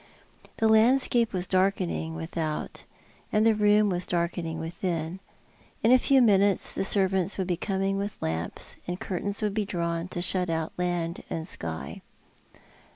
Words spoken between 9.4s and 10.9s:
would be drawn, to shut out